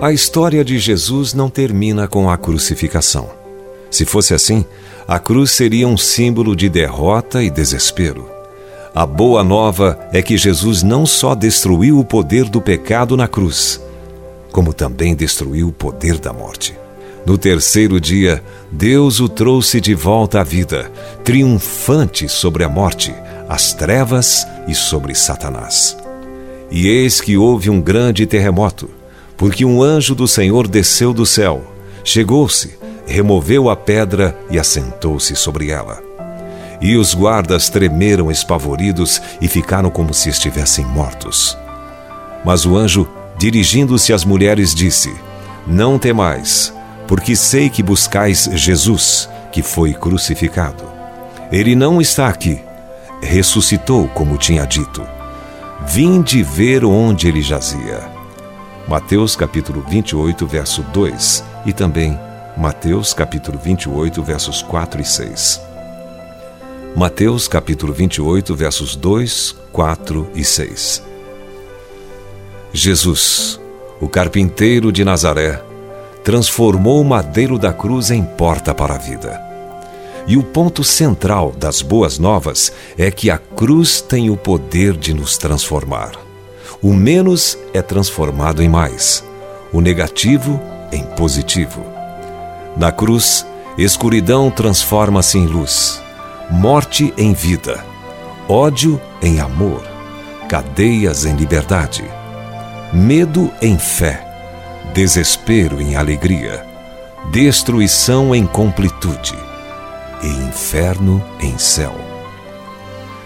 [0.00, 3.30] A história de Jesus não termina com a crucificação.
[3.90, 4.64] Se fosse assim,
[5.08, 8.30] a cruz seria um símbolo de derrota e desespero.
[8.94, 13.80] A boa nova é que Jesus não só destruiu o poder do pecado na cruz,
[14.52, 16.76] como também destruiu o poder da morte.
[17.26, 18.40] No terceiro dia,
[18.70, 20.92] Deus o trouxe de volta à vida,
[21.24, 23.12] triunfante sobre a morte,
[23.48, 25.96] as trevas e sobre Satanás.
[26.70, 28.88] E eis que houve um grande terremoto,
[29.38, 31.62] porque um anjo do Senhor desceu do céu,
[32.02, 36.02] chegou-se, removeu a pedra e assentou-se sobre ela.
[36.80, 41.56] E os guardas tremeram espavoridos e ficaram como se estivessem mortos.
[42.44, 45.14] Mas o anjo, dirigindo-se às mulheres, disse:
[45.66, 46.74] Não temais,
[47.06, 50.84] porque sei que buscais Jesus, que foi crucificado.
[51.50, 52.60] Ele não está aqui,
[53.22, 55.06] ressuscitou, como tinha dito.
[55.86, 58.17] Vinde ver onde ele jazia.
[58.88, 62.18] Mateus capítulo 28, verso 2 e também
[62.56, 65.60] Mateus capítulo 28, versos 4 e 6.
[66.96, 71.02] Mateus capítulo 28, versos 2, 4 e 6.
[72.72, 73.60] Jesus,
[74.00, 75.62] o carpinteiro de Nazaré,
[76.24, 79.38] transformou o madeiro da cruz em porta para a vida.
[80.26, 85.12] E o ponto central das boas novas é que a cruz tem o poder de
[85.12, 86.27] nos transformar.
[86.80, 89.24] O menos é transformado em mais,
[89.72, 90.60] o negativo
[90.92, 91.84] em positivo.
[92.76, 93.44] Na cruz,
[93.76, 96.00] escuridão transforma-se em luz,
[96.48, 97.84] morte em vida,
[98.48, 99.82] ódio em amor,
[100.48, 102.04] cadeias em liberdade,
[102.92, 104.24] medo em fé.
[104.94, 106.64] Desespero em alegria,
[107.32, 109.36] destruição em completude.
[110.22, 111.94] E inferno em céu.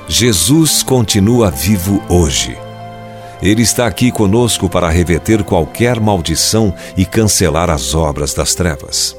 [0.07, 2.59] Jesus continua vivo hoje.
[3.43, 9.17] Ele está aqui conosco para reverter qualquer maldição e cancelar as obras das trevas.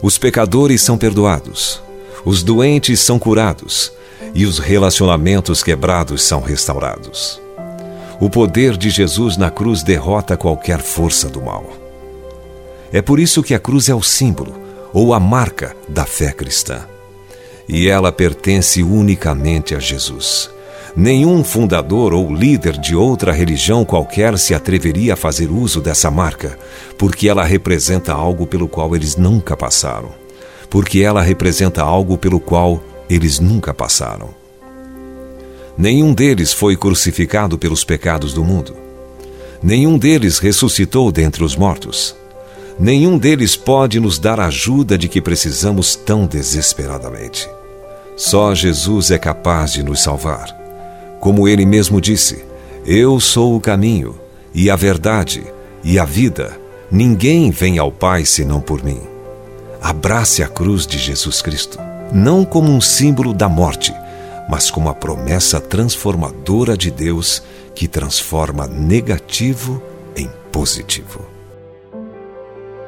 [0.00, 1.82] Os pecadores são perdoados,
[2.24, 3.92] os doentes são curados
[4.32, 7.40] e os relacionamentos quebrados são restaurados.
[8.20, 11.66] O poder de Jesus na cruz derrota qualquer força do mal.
[12.92, 14.54] É por isso que a cruz é o símbolo
[14.92, 16.86] ou a marca da fé cristã.
[17.68, 20.48] E ela pertence unicamente a Jesus.
[20.94, 26.58] Nenhum fundador ou líder de outra religião qualquer se atreveria a fazer uso dessa marca,
[26.98, 30.10] porque ela representa algo pelo qual eles nunca passaram.
[30.68, 34.34] Porque ela representa algo pelo qual eles nunca passaram.
[35.76, 38.76] Nenhum deles foi crucificado pelos pecados do mundo.
[39.62, 42.14] Nenhum deles ressuscitou dentre os mortos.
[42.78, 47.48] Nenhum deles pode nos dar a ajuda de que precisamos tão desesperadamente.
[48.14, 50.61] Só Jesus é capaz de nos salvar.
[51.22, 52.44] Como ele mesmo disse:
[52.84, 54.18] Eu sou o caminho,
[54.52, 55.44] e a verdade,
[55.84, 56.58] e a vida.
[56.90, 59.00] Ninguém vem ao Pai senão por mim.
[59.80, 61.78] Abrace a cruz de Jesus Cristo,
[62.12, 63.94] não como um símbolo da morte,
[64.48, 67.40] mas como a promessa transformadora de Deus
[67.72, 69.80] que transforma negativo
[70.16, 71.24] em positivo.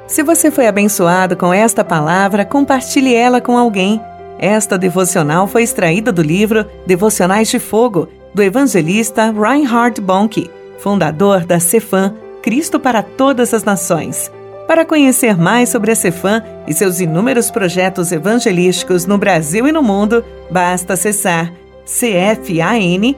[0.08, 4.00] Se você foi abençoado com esta palavra, compartilhe ela com alguém.
[4.40, 11.60] Esta devocional foi extraída do livro Devocionais de Fogo, do evangelista Reinhard Bonnke, fundador da
[11.60, 14.30] Cefam, Cristo para Todas as Nações.
[14.66, 19.82] Para conhecer mais sobre a Cefam e seus inúmeros projetos evangelísticos no Brasil e no
[19.82, 21.52] mundo, basta acessar
[21.86, 23.14] cfan.org.br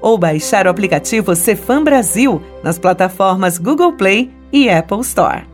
[0.00, 5.51] ou baixar o aplicativo Cefam Brasil nas plataformas Google Play e Apple Store.